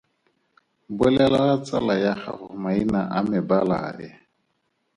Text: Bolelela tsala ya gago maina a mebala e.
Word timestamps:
Bolelela 0.97 1.55
tsala 1.65 1.93
ya 2.03 2.13
gago 2.21 2.47
maina 2.63 2.99
a 3.17 3.19
mebala 3.29 3.77
e. 4.07 4.09